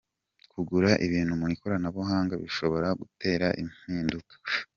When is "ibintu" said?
1.05-1.33